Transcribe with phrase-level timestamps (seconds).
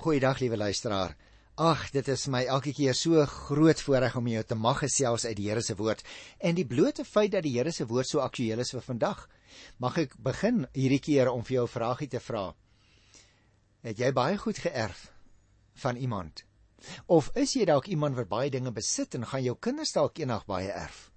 [0.00, 1.16] Goeiedag liewe luisteraar.
[1.54, 5.36] Ag, dit is my elke keer so groot voorreg om jou te mag gesels uit
[5.36, 6.00] die Here se woord
[6.40, 9.26] en die blote feit dat die Here se woord so aktueel is vir vandag.
[9.78, 12.54] Mag ek begin hierdie keer om vir jou 'n vraagie te vra.
[13.82, 15.12] Het jy baie goed geërf
[15.84, 16.44] van iemand?
[17.06, 20.46] Of is jy dalk iemand wat baie dinge besit en gaan jou kinders dalk eendag
[20.46, 21.11] baie erf?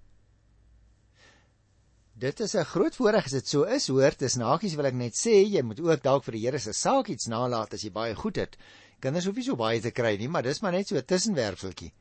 [2.16, 4.14] Dit is 'n groot voorreg as dit so is, hoor.
[4.16, 7.08] Dis nagies wil ek net sê, jy moet ook dalk vir die Here se saak
[7.08, 8.56] iets nalat as jy baie goed het.
[9.00, 11.92] Kinders hoef nie so baie te kry nie, maar dis maar net so 'n tussenwerveltjie.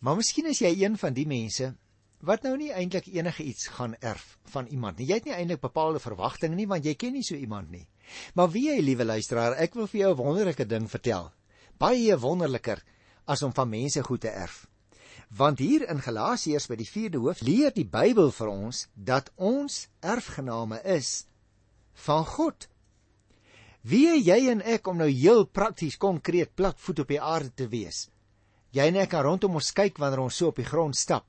[0.00, 1.76] Maar miskien is jy een van die mense
[2.20, 5.06] wat nou nie eintlik enige iets gaan erf van iemand nie.
[5.06, 7.86] Jy het nie eintlik bepaalde verwagtinge nie want jy ken nie so iemand nie.
[8.34, 11.32] Maar wie jy, liewe luisteraar, ek wil vir jou 'n wonderlike ding vertel.
[11.78, 12.82] Baie wonderliker
[13.24, 14.66] as om van mense goed te erf.
[15.28, 19.86] Want hier in Galasiërs by die 4de hoof leer die Bybel vir ons dat ons
[20.00, 21.26] erfgename is
[22.06, 22.66] van God.
[23.82, 28.08] Wie jy en ek om nou heel prakties konkreet platvoet op die aarde te wees.
[28.76, 31.26] Jy en ek kan rondom ons kyk wanneer ons so op die grond stap.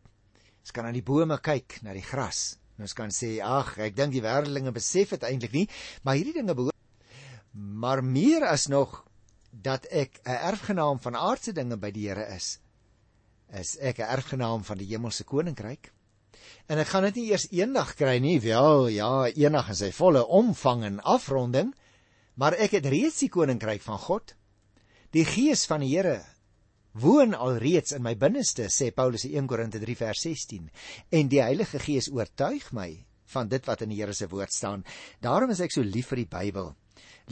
[0.62, 2.58] Ons kan na die bome kyk, na die gras.
[2.78, 5.68] En ons kan sê, "Ag, ek dink die wêreldlinge besef dit eintlik nie,
[6.04, 6.72] maar hierdie dinge behoort
[7.54, 9.04] maar meer as nog
[9.52, 12.60] dat ek 'n erfgenaam van aardse dinge by die Here is,
[13.54, 15.92] is ek 'n erfgenaam van die hemelse koninkryk.
[16.68, 20.26] En ek gaan dit nie eers eendag kry nie, wel, ja, eendag in sy volle
[20.28, 21.74] omvang en afronding,
[22.42, 24.36] Maar ek het reeds die koninkryk van God.
[25.12, 26.22] Die gees van die Here
[26.92, 30.70] woon alreeds in my binneste, sê Paulus in 1 Korinte 3 vers 16.
[31.12, 32.90] En die Heilige Gees oortuig my
[33.32, 34.84] van dit wat in die Here se woord staan.
[35.24, 36.74] Daarom is ek so lief vir die Bybel.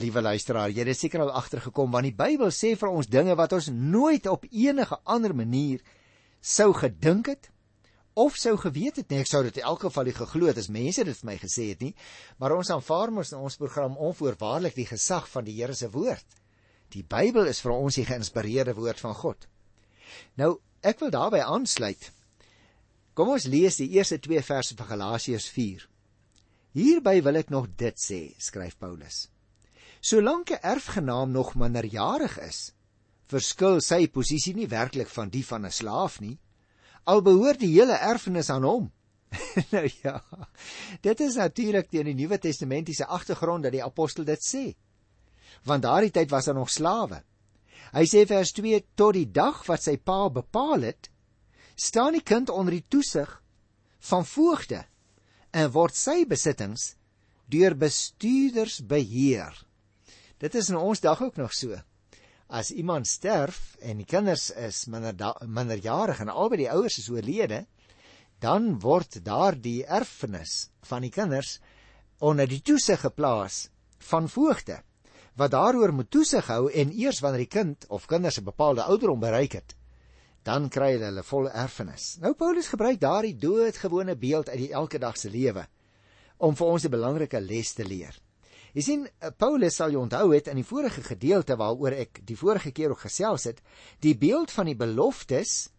[0.00, 3.52] Liewe luisteraar, jy het seker al agtergekom want die Bybel sê vir ons dinge wat
[3.56, 5.82] ons nooit op enige ander manier
[6.40, 7.50] sou gedink het
[8.20, 10.70] of sou geweet het nie ek sou dit in elk geval nie geglo het as
[10.72, 11.92] mense dit vir my gesê het nie
[12.38, 16.26] maar ons aanvaar mos in ons program onvoorwaardelik die gesag van die Here se woord.
[16.90, 19.46] Die Bybel is vir ons die geïnspireerde woord van God.
[20.34, 22.10] Nou ek wil daarbey aansluit.
[23.14, 25.86] Kom ons lees die eerste 2 verse van Galasiërs 4
[26.76, 29.28] hierby wil ek nog dit sê skryf Paulus.
[30.00, 32.72] Solank 'n erfgenaam nog minderjarig is
[33.30, 36.38] verskil sy posisie nie werklik van die van 'n slaaf nie
[37.04, 38.90] al behoort die hele erfenis aan hom.
[39.74, 40.20] nou ja.
[41.02, 44.64] Dit is natuurlik teen die Nuwe Testamentiese agtergrond dat die apostel dit sê.
[45.66, 47.22] Want daardie tyd was daar nog slawe.
[47.90, 51.10] Hy sê vers 2 tot die dag wat sy pa bepaal het,
[51.74, 53.32] staan die kind onder die toesig
[54.10, 54.84] van voogde
[55.50, 56.94] en word sy besittings
[57.50, 59.56] deur bestuurders beheer.
[60.38, 61.74] Dit is in ons dag ook nog so
[62.50, 65.14] as iemand sterf en die kinders is minder
[65.46, 67.64] minderjarig en albei die ouers is oorlede,
[68.42, 71.58] dan word daardie erfenis van die kinders
[72.18, 73.68] onder die toesig geplaas
[74.10, 74.80] van voogte
[75.38, 79.20] wat daaroor moet toesig hou en eers wanneer die kind of kinders 'n bepaalde ouderdom
[79.20, 79.76] bereik het,
[80.42, 82.16] dan kry hulle hulle volle erfenis.
[82.20, 85.66] Nou Paulus gebruik daardie doodgewone beeld uit die elke dag se lewe
[86.38, 88.20] om vir ons 'n belangrike les te leer.
[88.74, 92.38] Jy sien eh, Paulus sal jy onthou het in die vorige gedeelte waaroor ek die
[92.38, 93.60] vorige keer ook gesels het,
[94.00, 95.70] die beeld van die beloftes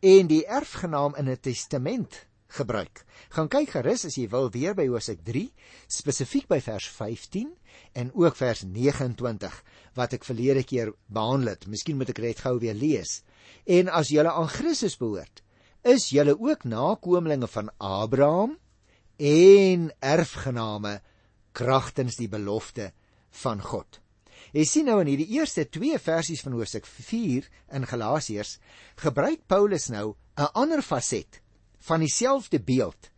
[0.00, 3.04] en die erfgenaam in 'n testament gebruik.
[3.30, 5.52] Gaan kyk gerus as jy wil weer by Hosea 3,
[5.88, 7.52] spesifiek by vers 15
[7.94, 9.62] en ook vers 29
[9.94, 11.66] wat ek verlede keer behandel het.
[11.66, 13.22] Miskien moet ek dit gou weer lees.
[13.66, 15.42] En as julle aan Christus behoort,
[15.82, 18.58] is julle ook nakommelinge van Abraham
[19.16, 21.00] en erfgename
[21.52, 22.92] kragtens die belofte
[23.42, 24.00] van God.
[24.52, 27.46] Jy sien nou in hierdie eerste 2 versies van Hoofstuk 4
[27.76, 28.56] in Galasiërs
[29.02, 31.40] gebruik Paulus nou 'n ander faset
[31.78, 33.10] van dieselfde beeld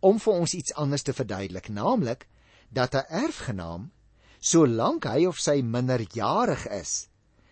[0.00, 2.26] om vir ons iets anders te verduidelik, naamlik
[2.70, 3.92] dat 'n erfgenaam
[4.40, 7.08] solank hy of sy minderjarig is,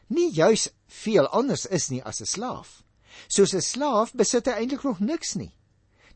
[0.09, 2.83] nie juis veel anders is nie as 'n slaaf.
[3.29, 5.55] Soos 'n slaaf besit hy eintlik nog niks nie.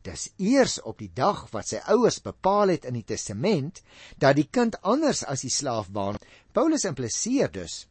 [0.04, 3.80] Dis eers op die dag wat sy ouers bepaal het in die testament
[4.20, 6.18] dat die kind anders as die slaaf baan.
[6.52, 7.86] Paulus impliseer dus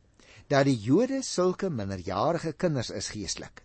[0.52, 3.64] dat die Jode sulke minderjarige kinders is geestelik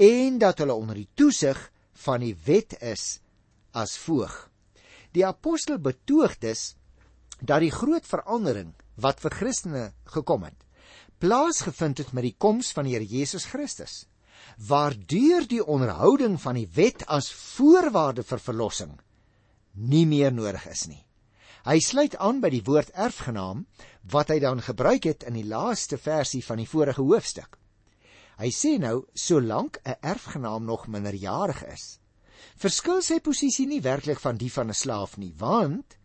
[0.00, 1.58] en dat hulle onder die toesig
[2.04, 3.20] van die wet is
[3.76, 4.32] as voog.
[5.12, 6.72] Die apostel betoog dus
[7.40, 9.84] dat die groot verandering wat vir Christene
[10.14, 10.56] gekom het,
[11.20, 14.06] plaasgevind het met die koms van die Here Jesus Christus
[14.56, 19.00] waardeur die onderhouding van die wet as voorwaarde vir verlossing
[19.72, 21.00] nie meer nodig is nie.
[21.64, 23.66] Hy sluit aan by die woord erfgenaam
[24.10, 27.56] wat hy dan gebruik het in die laaste versie van die vorige hoofstuk.
[28.40, 32.00] Hy sê nou solank 'n erfgenaam nog minderjarig is,
[32.56, 35.96] verskil sy posisie nie werklik van die van 'n slaaf nie, want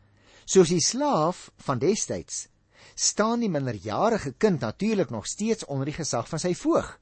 [0.45, 2.47] soos die slaaf van destyds
[2.95, 6.99] staan die minderjarige kind natuurlik nog steeds onder die gesag van sy voog.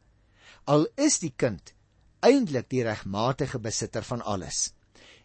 [0.65, 1.73] Al is die kind
[2.25, 4.71] eintlik die regmatige besitter van alles.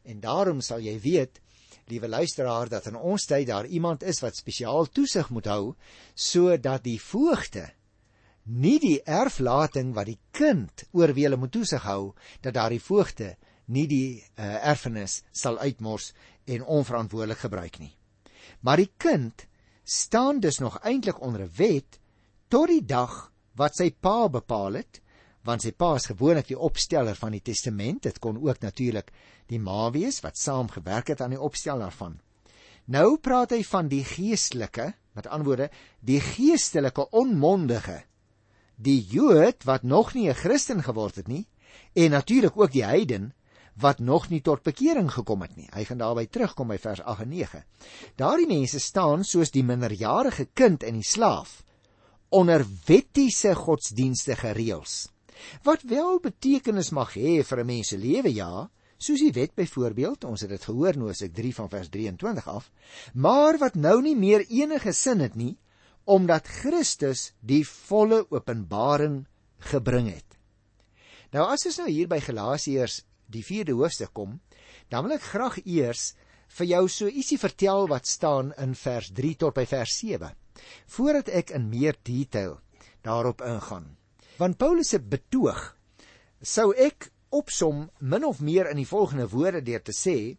[0.05, 1.41] En daarom sal jy weet,
[1.89, 5.75] liewe luisteraar, dat in ons tyd daar iemand is wat spesiaal toesig moet hou
[6.15, 7.71] sodat die voogte
[8.45, 12.13] nie die erflating wat die kind oor wie hulle moet toesig hou,
[12.43, 13.37] dat daardie voogte
[13.71, 16.11] nie die uh, erfenis sal uitmors
[16.51, 17.93] en onverantwoordelik gebruik nie.
[18.61, 19.47] Maar die kind
[19.85, 22.01] staan dus nog eintlik onder 'n wet
[22.49, 25.01] tot die dag wat sy pa bepaal het,
[25.45, 28.03] want sy pa is gewoonlik die opsteller van die testament.
[28.03, 29.13] Dit kon ook natuurlik
[29.49, 32.21] die ma wees wat saam gewerk het aan die opstel daarvan.
[32.87, 35.71] Nou praat hy van die geestelike, met ander woorde,
[36.01, 38.03] die geestelike onmondige
[38.81, 41.47] die Jood wat nog nie 'n Christen geword het nie
[41.95, 43.35] en natuurlik ook die heiden
[43.77, 45.69] wat nog nie tot bekering gekom het nie.
[45.73, 47.65] Hy gaan daarby terugkom by vers 8 en 9.
[48.17, 51.63] Daardie mense staan soos die minderjarige kind en die slaaf
[52.29, 55.09] onder wettiese godsdienstige reëls.
[55.63, 60.25] Wat wel betekenis mag hê vir 'n mens se lewe ja, soos die wet byvoorbeeld,
[60.25, 62.71] ons het dit gehoor nou as ek 3 van vers 23 af,
[63.15, 65.57] maar wat nou nie meer enige sin het nie
[66.05, 69.27] omdat Christus die volle openbaring
[69.71, 70.39] gebring het.
[71.31, 74.41] Nou as ons nou hier by Galasiërs die 4de hoofstuk kom,
[74.91, 76.15] dan wil ek graag eers
[76.59, 80.33] vir jou so ietsie vertel wat staan in vers 3 tot by vers 7,
[80.97, 82.59] voordat ek in meer detail
[83.07, 84.00] daarop ingaan.
[84.41, 85.59] Want Paulus se betoog
[86.41, 90.39] sou ek opsom min of meer in die volgende woorde deur te sê: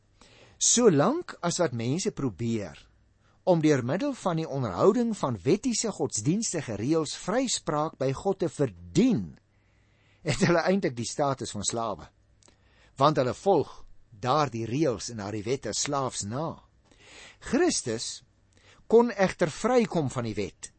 [0.58, 2.80] Solank as wat mense probeer
[3.44, 9.24] om deur middel van die onderhouding van wettiese godsdienstige reëls vryspraak by God te verdien,
[10.26, 12.10] het hulle eintlik die status van slawe.
[12.98, 13.72] Want hulle volg
[14.10, 16.54] daardie reëls en daardie wette slaafs na.
[17.42, 18.22] Christus
[18.90, 20.71] kon egter vrykom van die wet.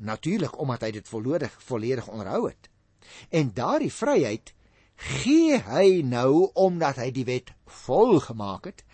[0.00, 2.70] Natuurlik omdat hy dit volledig volledig onderhou het.
[3.28, 4.54] En daardie vryheid
[5.00, 7.52] gee hy nou omdat hy die wet
[7.84, 8.84] volgemaak het,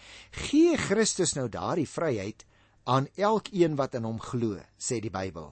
[0.47, 2.44] gee Christus nou daardie vryheid
[2.87, 5.50] aan elkeen wat in hom glo, sê die Bybel.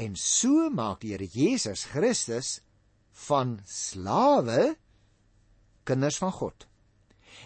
[0.00, 2.60] En so maak die Here Jesus Christus
[3.28, 4.74] van slawe
[5.84, 6.66] kinders van God.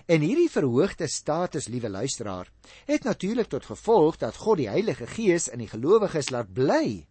[0.07, 2.51] En hierdie verhoogde status, liewe luisteraar,
[2.87, 7.07] het natuurlik tot gevolg dat God die Heilige Gees in die gelowiges laat bly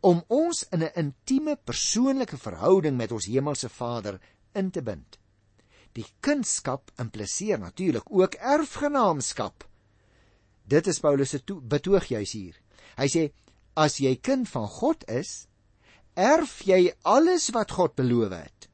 [0.00, 4.20] om ons in 'n intieme persoonlike verhouding met ons hemelse Vader
[4.54, 5.18] in te bind.
[5.92, 9.68] Die kindskap impliseer natuurlik ook erfgenaamskap
[10.68, 12.56] Dit is Paulus se betoog juis hier.
[12.98, 13.22] Hy sê
[13.78, 15.46] as jy kind van God is,
[16.18, 18.68] erf jy alles wat God beloof het.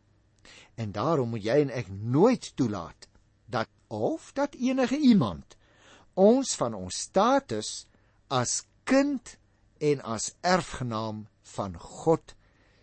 [0.80, 3.06] En daarom moet jy en ek nooit toelaat
[3.46, 5.54] dat of dat enige iemand
[6.18, 7.84] ons van ons status
[8.32, 9.36] as kind
[9.90, 11.24] en as erfgenaam
[11.56, 12.36] van God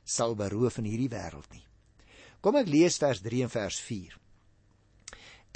[0.03, 1.65] sal beroof in hierdie wêreld nie.
[2.41, 4.19] Kom ek lees vers 3 en vers 4.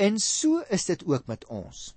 [0.05, 1.91] En so is dit ook met ons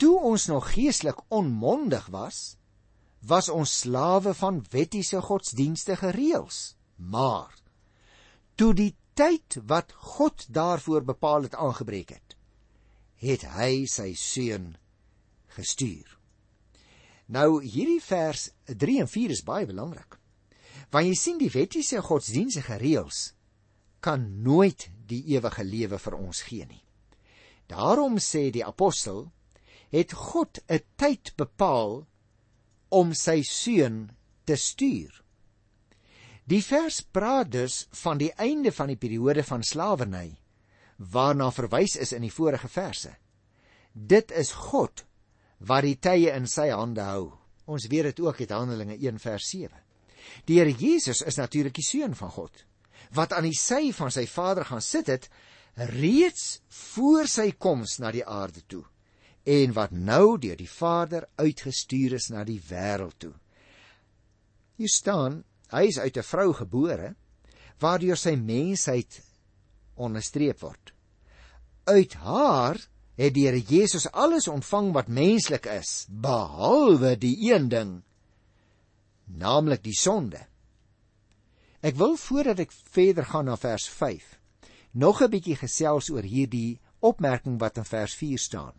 [0.00, 2.56] toe ons nog geestelik onmondig was,
[3.20, 6.60] was ons slawe van wettiese godsdienstige reëls.
[6.96, 7.52] Maar
[8.56, 12.36] toe die tyd wat God daarvoor bepaal het aangebreek het,
[13.20, 14.72] het hy sy seun
[15.52, 16.16] gestuur.
[17.30, 20.16] Nou hierdie vers 3 en 4 is baie belangrik.
[20.90, 23.30] Want jy sien die wettiese godsdienstige reëls
[24.02, 26.82] kan nooit die ewige lewe vir ons gee nie.
[27.70, 29.28] Daarom sê die apostel
[29.94, 32.06] het God 'n tyd bepaal
[32.90, 34.10] om sy seun
[34.44, 35.22] te stuur.
[36.44, 40.40] Die vers praat dus van die einde van die periode van slawerny
[40.96, 43.14] waarna verwys is in die vorige verse.
[43.92, 45.04] Dit is God
[45.66, 47.30] wat die tye in sy hande hou.
[47.70, 49.76] Ons weet dit ook uit Handelinge 1 vers 7.
[50.48, 52.64] Die Here Jesus is natuurlik die seun van God
[53.16, 55.24] wat aan die sy van sy Vader gaan sit het
[55.90, 56.60] reeds
[56.94, 58.84] voor sy koms na die aarde toe
[59.50, 63.32] en wat nou deur die Vader uitgestuur is na die wêreld toe.
[64.76, 67.14] Hier staan, hy is uit 'n vrou gebore
[67.80, 69.22] waardeur sy mensheid
[69.96, 70.92] onderstreep word.
[71.86, 72.76] Uit haar
[73.20, 77.90] het Here Jesus alles ontvang wat menslik is, behalwe die een ding,
[79.28, 80.40] naamlik die sonde.
[81.84, 84.38] Ek wil voordat ek verder gaan na vers 5,
[84.92, 88.74] nog 'n bietjie gesels oor hierdie opmerking wat in vers 4 staan.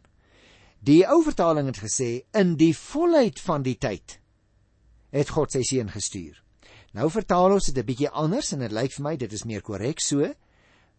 [0.80, 4.20] Die ou vertaling het gesê in die volheid van die tyd
[5.12, 6.44] het God sy seun gestuur.
[6.94, 9.62] Nou vertaal ons dit 'n bietjie anders en dit lyk vir my dit is meer
[9.62, 10.34] korrek so.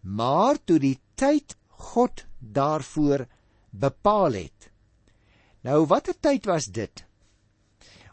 [0.02, 3.26] Maar toe die tyd God daarvoor
[3.70, 4.70] bepaal het.
[5.62, 7.04] Nou watter tyd was dit?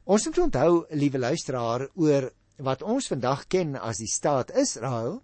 [0.09, 5.19] Ons moet onthou, liewe luisteraar, oor wat ons vandag ken as die staat Israel,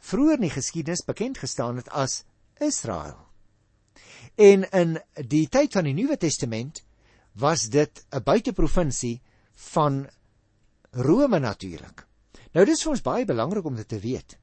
[0.00, 2.22] vroeër in die geskiedenis bekend gestaan het as
[2.60, 3.18] Israel.
[4.38, 6.82] En in die tyd van die Nuwe Testament
[7.34, 9.20] was dit 'n buiteprovinsie
[9.74, 10.06] van
[10.90, 12.06] Rome natuurlik.
[12.52, 14.38] Nou dis vir ons baie belangrik om dit te weet.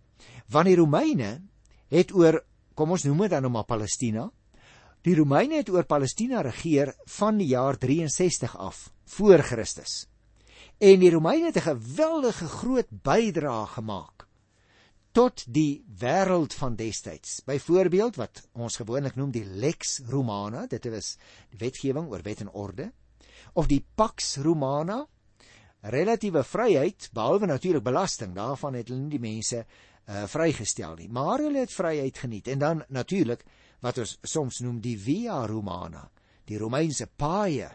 [0.49, 1.41] Want die Romeine
[1.87, 2.43] het oor
[2.75, 4.27] kom ons noem dit dan nou maar Palestina.
[5.05, 10.05] Die Romeine het oor Palestina regeer van die jaar 63 af voor Christus.
[10.77, 14.27] En die Romeine het 'n geweldige groot bydrae gemaak
[15.15, 17.39] tot die wêreld van destyds.
[17.45, 21.17] Byvoorbeeld wat ons gewoonlik noem die Lex Romana, dit is
[21.49, 22.91] die wetgewing oor wet en orde,
[23.53, 25.05] of die Pax Romana,
[25.93, 31.43] relatiewe vryheid behalwe natuurlik belasting, daarvan het hulle nie die mense uh, vrygestel nie, maar
[31.43, 32.47] hulle het vryheid geniet.
[32.47, 33.43] En dan natuurlik
[33.85, 36.07] wat ons soms noem die Via Romana,
[36.45, 37.71] die Romeinse paaie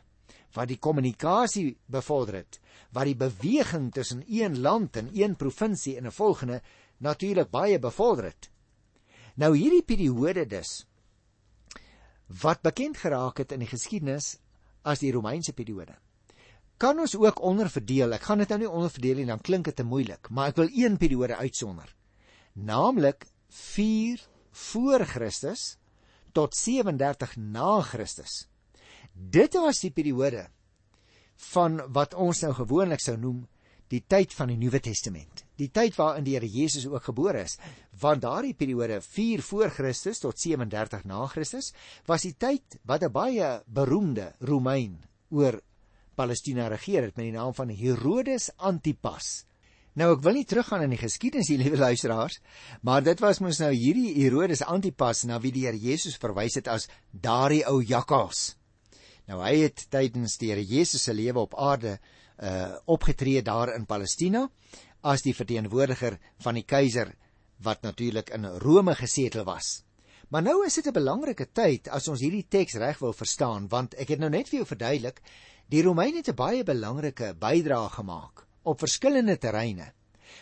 [0.57, 2.59] wat die kommunikasie bevorder het,
[2.91, 6.63] wat die beweging tussen een land en een provinsie en 'n volgende
[6.99, 8.51] natuurlik baie bevorder het.
[9.35, 10.87] Nou hierdie periode dus
[12.43, 14.39] wat bekend geraak het in die geskiedenis
[14.83, 15.95] as die Romeinse periode.
[16.81, 18.15] Kan ons ook onderverdeel.
[18.17, 20.71] Ek gaan dit nou nie onderverdeel nie, dan klink dit te moeilik, maar ek wil
[20.73, 21.91] een periode uitsonder.
[22.57, 24.23] Naamlik 4
[24.71, 25.75] voor Christus
[26.33, 28.47] tot 37 na Christus.
[29.13, 30.47] Dit was die periode
[31.53, 33.45] van wat ons nou gewoonlik sou noem
[33.91, 35.45] die tyd van die Nuwe Testament.
[35.59, 37.57] Die tyd waarin die Here Jesus ook gebore is.
[38.01, 41.73] Want daardie periode 4 voor Christus tot 37 na Christus
[42.07, 45.61] was die tyd wat 'n baie beroemde Romein oor
[46.15, 49.45] Palestina regeer het met die naam van Herodes Antipas.
[49.99, 52.39] Nou ek wil nie teruggaan in die geskiedenis hier liewe luisteraars,
[52.87, 56.71] maar dit was mos nou hierdie Herodes Antipas na wie die Here Jesus verwys het
[56.71, 58.55] as daardie ou jakkals.
[59.27, 61.99] Nou hy het tydens die Here Jesus se lewe op aarde
[62.41, 64.47] uh opgetree daar in Palestina
[65.05, 67.13] as die verteenwoordiger van die keiser
[67.61, 69.83] wat natuurlik in Rome gesetel was.
[70.31, 73.95] Maar nou is dit 'n belangrike tyd as ons hierdie teks reg wil verstaan want
[73.95, 75.21] ek het nou net vir jou verduidelik
[75.71, 79.93] die Romeine het 'n baie belangrike bydrae gemaak op verskillende terreine.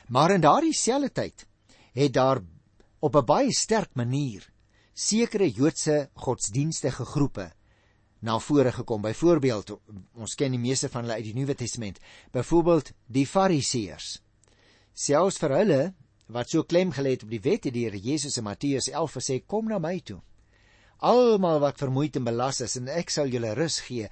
[0.09, 1.47] Maar in daardie selfde tyd
[1.93, 2.41] het daar
[3.01, 4.51] op 'n baie sterk manier
[4.95, 7.53] sekere Joodse godsdienstige groepe
[8.21, 9.03] na vore gekom.
[9.03, 9.79] Byvoorbeeld,
[10.15, 11.99] ons ken die meeste van hulle uit die Nuwe Testament.
[12.31, 14.23] Byvoorbeeld die Fariseërs.
[14.93, 15.95] Selfs vir hulle
[16.27, 19.13] wat so klem gelê het op die wet, het die Here Jesus in Matteus 11
[19.13, 20.21] gesê: "Kom na my toe.
[20.99, 24.09] Almal wat vermoeid en belas is, en ek sal julle rus gee."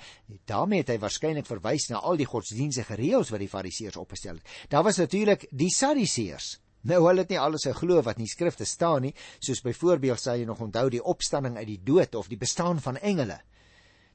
[0.47, 4.55] daarmee het hy waarskynlik verwys na al die godsdienstige reëls wat die Fariseërs opgestel het.
[4.71, 6.61] Daar was natuurlik die Sadduseërs.
[6.87, 10.39] Nou hulle het nie alles geglo wat in die skrifte staan nie, soos byvoorbeeld sal
[10.39, 13.41] jy nog onthou die opstanding uit die dood of die bestaan van engele.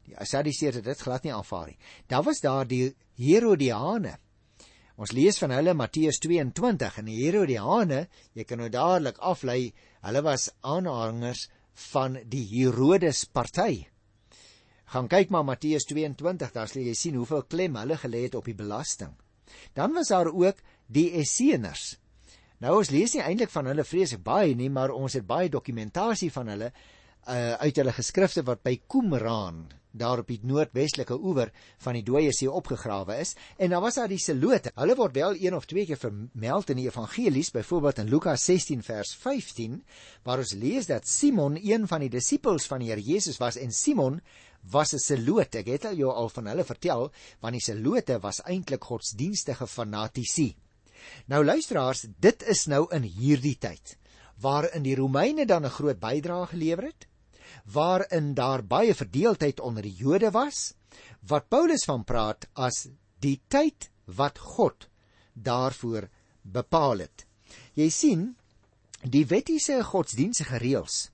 [0.08, 1.80] Die Sadduseërs het dit glad nie aanvaar nie.
[2.08, 4.18] Daar was daar die Herodiane.
[5.02, 8.06] Ons lees van hulle Matteus 22 en die Herodiane,
[8.38, 9.74] jy kan nou dadelik aflei,
[10.06, 13.86] hulle was aanhangers van die Herodes party.
[14.92, 18.46] Gaan kyk maar Matteus 22, daar sal jy sien hoeveel klem hulle gelê het op
[18.50, 19.14] die belasting.
[19.74, 21.96] Dan was daar ook die Esseners.
[22.62, 26.30] Nou ons lees nie eintlik van hulle vreeslik baie nie, maar ons het baie dokumentasie
[26.32, 31.52] van hulle uh, uit hulle geskrifte wat by Qumran daar op die noordwestelike oewer
[31.84, 34.72] van die Dooie See opgegrawe is en dan was daar die Selote.
[34.76, 38.84] Hulle word wel een of twee keer vermeld in die evangelies, byvoorbeeld in Lukas 16
[38.84, 39.82] vers 15,
[40.24, 43.72] waar ons lees dat Simon een van die disippels van die Here Jesus was en
[43.72, 44.22] Simon
[44.72, 45.58] was 'n Selote.
[45.60, 50.56] Ek het al jou al van hulle vertel, want die Selote was eintlik godsdienstige fanatici.
[51.26, 53.98] Nou luisteraars, dit is nou in hierdie tyd
[54.42, 57.08] waarin die Romeine dan 'n groot bydrae gelewer het
[57.66, 60.74] waarin daar baie verdeeldheid onder die Jode was,
[61.28, 62.88] wat Paulus van praat as
[63.22, 64.90] die tyd wat God
[65.34, 66.10] daarvoor
[66.42, 67.26] bepaal het.
[67.78, 68.24] Jy sien,
[69.04, 71.10] die wettiese godsdienstige reëls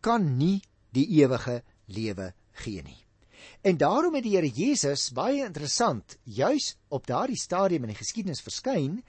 [0.00, 0.62] kan nie
[0.94, 2.32] die ewige lewe
[2.62, 2.98] gee nie.
[3.62, 8.42] En daarom het die Here Jesus baie interessant juis op daardie stadium in die geskiedenis
[8.44, 9.02] verskyn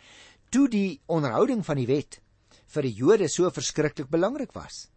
[0.51, 2.19] toe die onderhouding van die wet
[2.71, 4.87] vir die Jode so verskriklik belangrik was.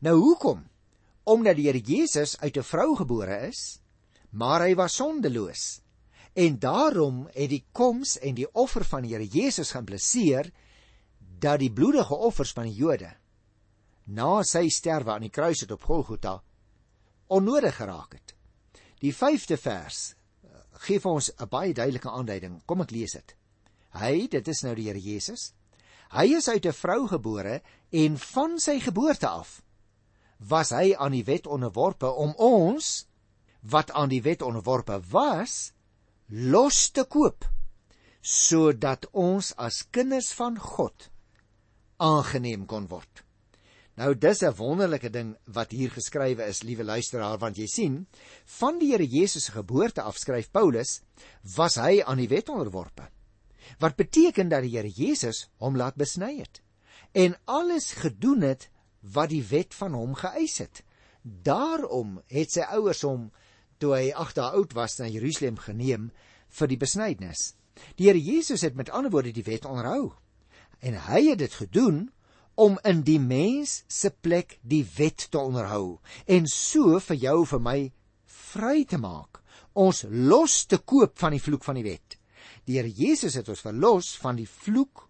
[0.00, 0.64] Nou hoekom
[1.26, 3.80] omdat die Here Jesus uit 'n vrou gebore is,
[4.30, 5.80] maar hy was sondeloos.
[6.34, 10.52] En daarom het die koms en die offer van die Here Jesus geïmpliseer
[11.18, 13.16] dat die bloedige offers van die Jode
[14.04, 16.42] na sy sterwe aan die kruis op Golgotha
[17.26, 18.34] onnodig geraak het.
[19.00, 20.14] Die 5de vers
[20.44, 20.50] eh,
[20.86, 22.62] gee vir ons 'n baie duidelike aanduiding.
[22.66, 23.36] Kom ek lees dit.
[23.90, 25.54] Hy, dit is nou die Here Jesus.
[26.10, 29.62] Hy is uit 'n vrou gebore en van sy geboorte af
[30.38, 33.06] was hy aan die wet onderworpe om ons
[33.60, 35.72] wat aan die wet onderworpe was
[36.28, 37.46] los te koop
[38.26, 41.10] sodat ons as kinders van God
[42.02, 43.22] aangeneem kon word.
[43.96, 48.06] Nou dis 'n wonderlike ding wat hier geskrywe is, liewe luisteraar, want jy sien,
[48.44, 51.00] van die Here Jesus se geboorte af skryf Paulus,
[51.56, 53.08] was hy aan die wet onderworpe.
[53.78, 56.60] Wat beteken dat die Here Jesus hom laat besny het
[57.16, 58.68] en alles gedoen het
[59.12, 60.82] wat die wet van hom geëis het.
[61.22, 63.30] Daarom het sy ouers hom
[63.82, 66.10] toe hy 8 dae oud was na Jerusalem geneem
[66.58, 67.54] vir die besnydenis.
[67.96, 70.14] Die Here Jesus het met ander woorde die wet onderhou
[70.80, 72.06] en hy het dit gedoen
[72.56, 77.62] om in die mens se plek die wet te onderhou en so vir jou vir
[77.64, 77.78] my
[78.52, 79.40] vry te maak
[79.76, 82.16] ons los te koop van die vloek van die wet
[82.68, 85.06] die Here Jesus het ons verlos van die vloek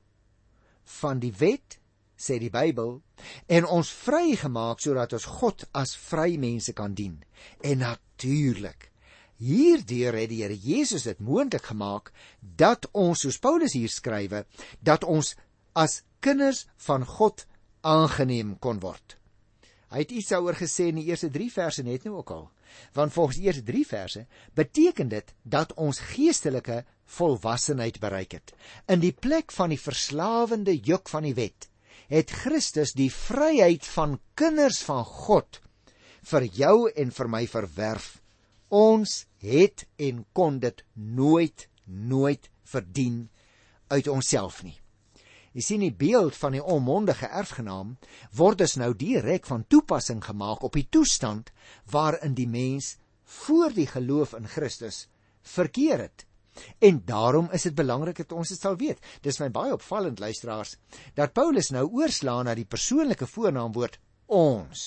[1.00, 1.79] van die wet
[2.16, 2.99] sê die Bybel
[3.46, 7.20] en ons vrygemaak sodat ons God as vry mense kan dien
[7.62, 8.90] en natuurlik
[9.37, 12.08] Hierdeur het die Here Jesus dit moontlik gemaak
[12.40, 14.46] dat ons soos Paulus hier skrywe
[14.80, 15.35] dat ons
[15.76, 17.44] as kinders van God
[17.85, 19.18] aangeneem kon word.
[19.92, 22.46] Hy het iets daaroor gesê in die eerste 3 verse net nou ook al.
[22.96, 24.25] Want volgens die eerste 3 verse
[24.56, 26.82] beteken dit dat ons geestelike
[27.18, 28.54] volwassenheid bereik het.
[28.90, 31.68] In die plek van die verslawende juk van die wet
[32.13, 35.61] het Christus die vryheid van kinders van God
[36.27, 38.17] vir jou en vir my verwerf.
[38.69, 43.29] Ons het en kon dit nooit nooit verdien
[43.89, 44.75] uit onsself nie.
[45.57, 47.95] Jy sien die beeld van die onmondige erfgenaam
[48.37, 51.53] word dus nou direk van toepassing gemaak op die toestand
[51.91, 52.97] waarin die mens
[53.41, 55.07] voor die geloof in Christus
[55.43, 56.25] verkeer het.
[56.79, 59.01] En daarom is dit belangrik dat ons dit sal weet.
[59.23, 60.77] Dis my baie opvallend luisteraars
[61.15, 64.87] dat Paulus nou oorslaan na die persoonlike voornaamwoord ons.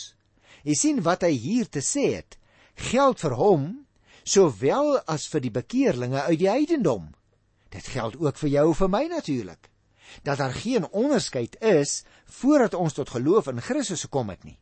[0.64, 2.38] Jy sien wat hy hier te sê het,
[2.76, 3.70] geld vir hom
[4.24, 7.10] sowel as vir die bekeerlinge uit die heidendom.
[7.70, 9.70] Dit geld ook vir jou en vir my natuurlik
[10.26, 14.58] dat daar geen onderskeid is voordat ons tot geloof in Christus gekom het nie.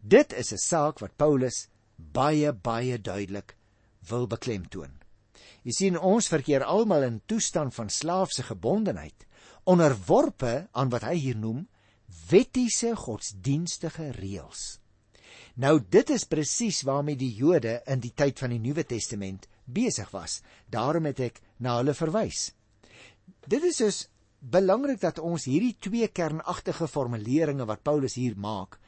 [0.00, 3.56] Dit is 'n saak wat Paulus baie baie duidelik
[4.08, 4.97] wil beklemtoon.
[5.66, 9.26] Jy sien ons verkeer almal in toestand van slaafse gebondenheid,
[9.64, 11.66] onderworpe aan wat hy hier noem
[12.30, 14.78] wettiese godsdienstige reëls.
[15.58, 20.10] Nou dit is presies waarmee die Jode in die tyd van die Nuwe Testament besig
[20.14, 20.40] was.
[20.70, 22.52] Daarom het ek na hulle verwys.
[23.48, 23.98] Dit is dus
[24.38, 28.78] belangrik dat ons hierdie twee kernagtige formuleringe wat Paulus hier maak,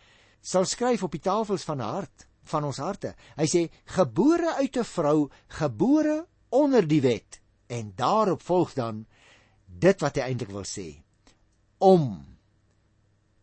[0.41, 3.15] sal skryf op die tafels van hart van ons harte.
[3.37, 9.05] Hy sê gebore uit 'n vrou, gebore onder die wet en daarop volg dan
[9.67, 10.89] dit wat hy eintlik wil sê
[11.79, 12.13] om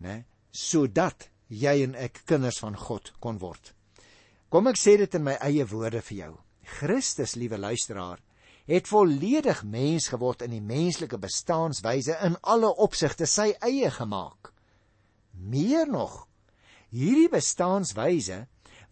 [0.03, 3.71] né sodat jy en ek kinders van God kon word.
[4.49, 6.33] Kom ek sê dit in my eie woorde vir jou.
[6.77, 8.19] Christus, liewe luisteraar,
[8.67, 14.51] het volledig mens geword in die menslike bestaanswyse in alle opsigte sy eie gemaak.
[15.37, 16.25] Meer nog,
[16.91, 18.45] hierdie bestaanswyse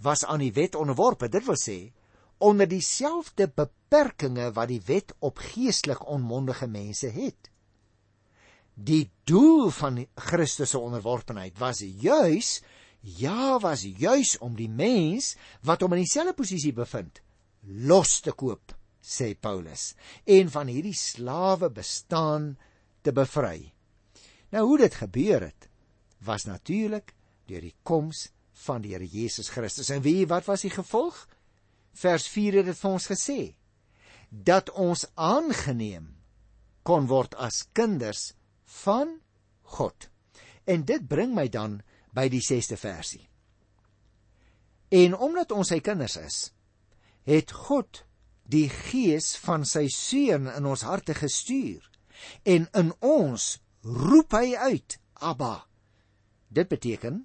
[0.04, 1.80] was aan die wet onderworpe, dit wil sê
[2.38, 7.52] onder dieselfde beperkings wat die wet op geestelik onmondige mense het.
[8.76, 12.62] Die doel van Christus se onderworpenheid was juis
[13.00, 17.21] ja was juis om die mens wat hom in dieselfde posisie bevind
[17.65, 19.93] los te koop sê Paulus,
[20.26, 22.56] en van hierdie slawe bestaan
[23.06, 23.69] te bevry.
[24.54, 25.69] Nou hoe dit gebeur het,
[26.26, 27.13] was natuurlik
[27.45, 28.30] deur die koms
[28.65, 29.91] van die Here Jesus Christus.
[29.93, 31.28] En wie wat was die gevolg?
[31.96, 33.40] Vers 4 het dit vir ons gesê
[34.30, 36.10] dat ons aangeneem
[36.86, 38.34] kon word as kinders
[38.84, 39.20] van
[39.78, 40.10] God.
[40.68, 41.80] En dit bring my dan
[42.16, 43.24] by die 6ste versie.
[44.94, 46.38] En omdat ons sy kinders is,
[47.26, 48.04] het God
[48.46, 51.86] die gees van sy seun in ons harte gestuur
[52.46, 53.48] en in ons
[53.86, 55.66] roep hy uit abba
[56.54, 57.24] dit beteken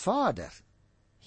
[0.00, 0.52] vader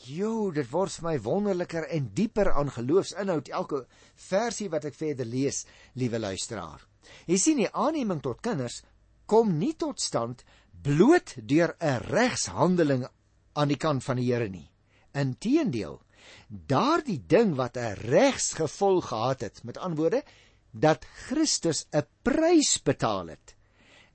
[0.05, 3.49] jo dit word vir my wonderliker en dieper aan geloofsinhoud.
[3.49, 3.86] Elke
[4.27, 6.83] versie wat ek verder lees liewe luisteraar.
[7.27, 8.81] Jy sien die aanneming tot kinders
[9.27, 10.43] kom nie tot stand
[10.83, 13.07] bloot deur 'n regshandeling
[13.53, 14.69] aan die kant van die Here nie.
[15.13, 16.01] Inteendeel
[16.47, 20.23] daardie ding wat 'n regsgevolg gehad het met antwoorde
[20.71, 23.57] dat Christus 'n prys betaal het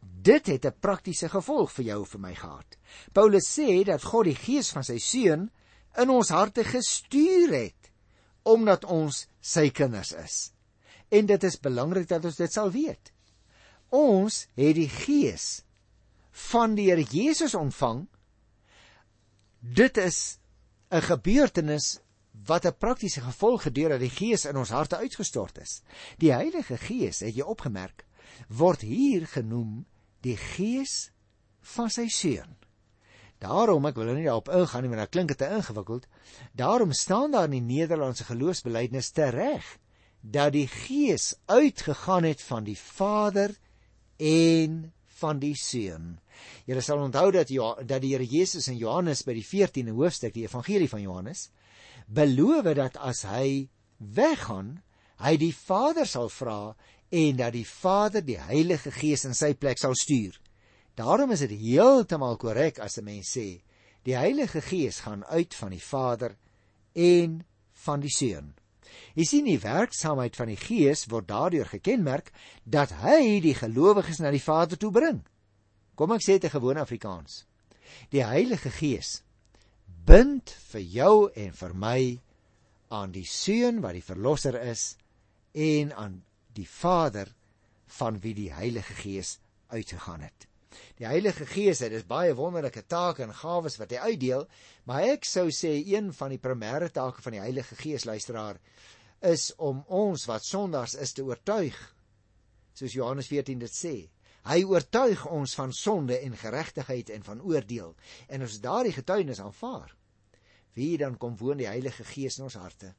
[0.02, 2.76] dit het 'n praktiese gevolg vir jou en vir my gehad.
[3.12, 5.50] Paulus sê dat God die gees van sy seun
[6.00, 7.90] in ons harte gestuur het
[8.48, 10.38] omdat ons sy kinders is
[11.12, 13.12] en dit is belangrik dat ons dit sal weet
[13.92, 15.62] ons het die gees
[16.50, 18.06] van die Here Jesus ontvang
[19.60, 20.38] dit is
[20.90, 22.00] 'n gebeurtenis
[22.46, 25.82] wat 'n praktiese gevolg gedeur dat die Gees in ons harte uitgestort is.
[26.18, 28.04] Die Heilige Gees, het jy opgemerk,
[28.48, 29.86] word hier genoem
[30.20, 31.10] die Gees
[31.60, 32.56] van sy seun.
[33.42, 36.06] Daarom ek wil nou nie daarop ingaan nie, want dit klink dit te ingewikkeld.
[36.54, 39.66] Daarom staan daar in die Nederlandse geloofsbelijdenis tereg
[40.22, 43.56] dat die Gees uitgegaan het van die Vader
[44.22, 46.18] en van die Seun.
[46.66, 50.34] Julle sal onthou dat ja, dat die Here Jesus in Johannes by die 14de hoofstuk,
[50.34, 51.48] die Evangelie van Johannes,
[52.06, 54.76] beloof dat as hy weggaan,
[55.22, 56.74] hy die Vader sal vra
[57.12, 60.38] en dat die Vader die Heilige Gees in sy plek sal stuur.
[61.02, 63.62] Daarom is dit heeltemal korrek as 'n mens sê
[64.06, 66.36] die Heilige Gees gaan uit van die Vader
[66.92, 68.54] en van die Seun.
[69.14, 72.30] Jy sien die werksaamheid van die Gees word daardeur gekenmerk
[72.64, 75.24] dat hy die gelowiges na die Vader toe bring.
[75.94, 77.46] Kom ek sê dit in gewone Afrikaans.
[78.10, 79.22] Die Heilige Gees
[80.06, 82.20] bind vir jou en vir my
[82.90, 84.96] aan die Seun wat die verlosser is
[85.52, 86.22] en aan
[86.54, 87.34] die Vader
[87.98, 89.38] van wie die Heilige Gees
[89.68, 90.51] uitgegaan het.
[90.98, 94.46] Die Heilige Gees het dis baie wonderlike take en gawes wat hy uitdeel,
[94.88, 98.60] maar ek sou sê een van die primêre take van die Heilige Gees luisteraar
[99.22, 101.76] is om ons wat sondaars is te oortuig.
[102.74, 103.94] Soos Johannes 14 dit sê.
[104.42, 107.92] Hy oortuig ons van sonde en geregtigheid en van oordeel.
[108.26, 109.92] En as daardie getuienis aanvaar,
[110.74, 112.94] wie dan kom woon die Heilige Gees in ons harte?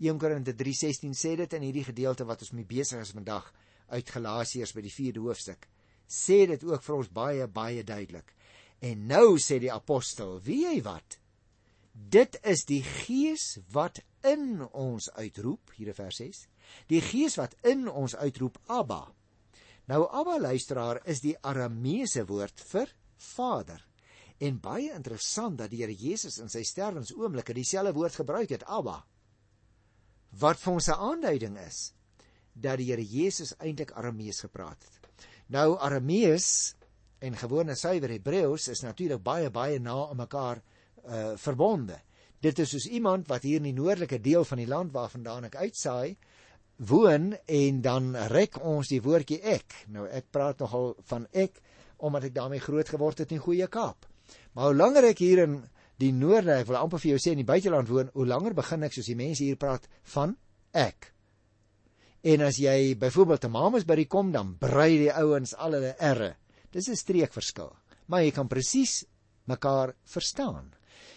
[0.00, 3.52] 1 Korinte 3:16 sê dit in hierdie gedeelte wat ons mee besig is vandag
[3.92, 5.68] uit Galasiërs by die 4de hoofstuk
[6.12, 8.34] sê dit ook vir ons baie baie duidelik.
[8.82, 11.18] En nou sê die apostel, wie hy wat?
[11.92, 16.46] Dit is die Gees wat in ons uitroep, hier in vers 6.
[16.90, 19.04] Die Gees wat in ons uitroep Abba.
[19.90, 22.92] Nou Abba luisteraar is die Arameese woord vir
[23.34, 23.82] Vader.
[24.42, 29.02] En baie interessant dat die Here Jesus in sy sterwensoomblik dieselfde woord gebruik het, Abba.
[30.40, 31.92] Wat vir ons 'n aanduiding is
[32.54, 35.01] dat die Here Jesus eintlik Aramees gepraat het.
[35.52, 36.46] Nou Aramees
[37.20, 40.62] en gewone suiwer Hebreëus is natuurlik baie baie na aan mekaar
[41.04, 41.98] uh verbonde.
[42.40, 45.58] Dit is soos iemand wat hier in die noordelike deel van die land waarvandaan ek
[45.60, 46.16] uitsaai
[46.88, 49.76] woon en dan rek ons die woordjie ek.
[49.92, 51.60] Nou ek praat nogal van ek
[52.02, 54.08] omdat ek daarmee groot geword het in Goeie Kaap.
[54.56, 55.60] Maar hoe langer ek hier in
[56.00, 58.88] die noorde, ek wil amper vir jou sê in die buiteland woon, hoe langer begin
[58.88, 59.84] ek soos die mense hier praat
[60.16, 60.34] van
[60.72, 61.12] ek.
[62.22, 65.96] En as jy byvoorbeeld 'n mamas by die kom dan brei die ouens al hulle
[65.98, 66.36] erre.
[66.70, 67.74] Dis 'n streekverskil,
[68.06, 69.04] maar jy kan presies
[69.46, 70.72] mekaar verstaan.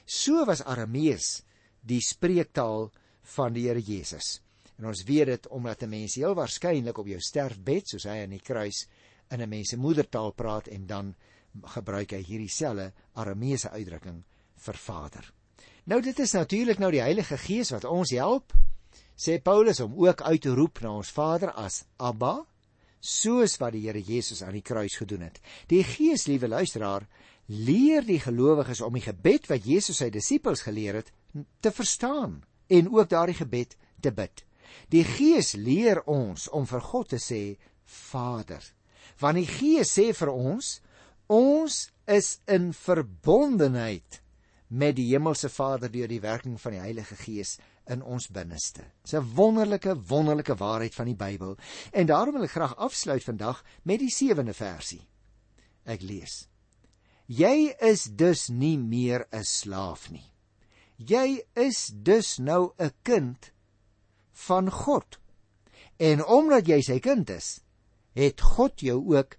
[0.05, 1.43] So was Aramees
[1.81, 2.91] die spreektaal
[3.21, 4.41] van die Here Jesus.
[4.77, 8.35] En ons weet dit omdat 'n mens heel waarskynlik op jou sterfbed soos hy aan
[8.35, 8.87] die kruis
[9.29, 11.15] in 'n mens se moedertaal praat en dan
[11.63, 14.23] gebruik hy hierdie selfe Arameese uitdrukking
[14.55, 15.33] vir Vader.
[15.85, 18.53] Nou dit is natuurlik nou die Heilige Gees wat ons help
[19.15, 22.45] sê Paulus om ook uit te roep na ons Vader as Abba,
[22.99, 25.39] soos wat die Here Jesus aan die kruis gedoen het.
[25.69, 27.05] Die Gees, liewe luisteraar,
[27.47, 31.11] leer die gelowiges om die gebed wat Jesus sy disippels geleer het
[31.61, 32.39] te verstaan
[32.73, 34.41] en ook daardie gebed te bid.
[34.89, 38.63] Die Gees leer ons om vir God te sê Vader.
[39.21, 40.79] Want die Gees sê vir ons
[41.31, 41.77] ons
[42.11, 44.19] is in verbondenheid
[44.67, 47.55] met die hemelse Vader deur die werking van die Heilige Gees
[47.87, 48.83] in ons binneste.
[49.03, 51.57] Dis 'n wonderlike wonderlike waarheid van die Bybel.
[51.91, 55.07] En daarom wil ek graag afsluit vandag met die 7de versie.
[55.83, 56.47] Ek lees:
[57.25, 60.33] Jy is dus nie meer 'n slaaf nie.
[60.97, 63.51] Jy is dus nou 'n kind
[64.31, 65.19] van God.
[65.97, 67.61] En omdat jy sy kind is,
[68.13, 69.37] het God jou ook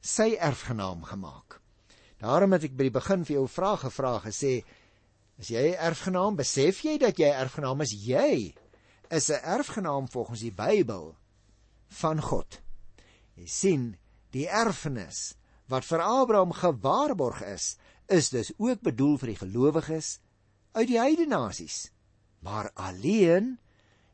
[0.00, 1.60] sy erfgenaam gemaak.
[2.18, 4.64] Daarom het ek by die begin vir jou 'n vraag gevra gesê,
[5.38, 7.92] As jy 'n erfgenaam, besef jy dat jy erfgenaam is?
[7.92, 8.54] Jy
[9.10, 11.16] is 'n erfgenaam volgens die Bybel
[11.88, 12.60] van God.
[13.34, 13.96] Jy sien,
[14.30, 15.34] die erfenis
[15.66, 20.18] wat vir Abraham gewaarborg is, is dus ook bedoel vir die gelowiges
[20.72, 21.90] uit die heidene nasies.
[22.40, 23.58] Maar alleen,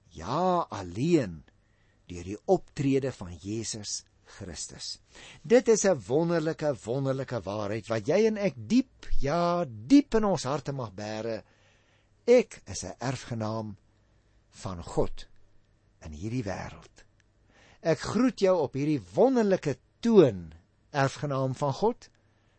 [0.08, 1.44] ja, alleen
[2.06, 4.98] deur die optrede van Jesus Christus.
[5.42, 10.44] Dit is 'n wonderlike wonderlike waarheid wat jy en ek diep, ja, diep in ons
[10.44, 11.42] harte mag bære.
[12.26, 13.76] Ek is 'n erfgenaam
[14.50, 15.26] van God
[16.04, 17.04] in hierdie wêreld.
[17.80, 20.52] Ek groet jou op hierdie wonderlike toon,
[20.90, 22.08] erfgenaam van God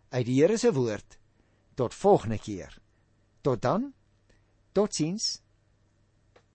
[0.10, 1.18] uit die Here se woord.
[1.76, 2.78] Tot volgende keer.
[3.42, 3.94] Tot dan.
[4.72, 5.42] Totsiens.